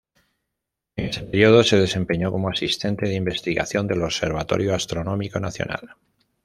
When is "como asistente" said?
2.31-3.05